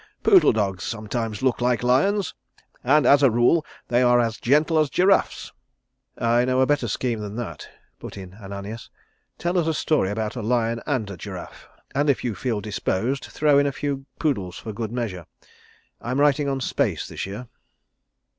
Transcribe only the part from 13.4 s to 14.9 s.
in a few poodles for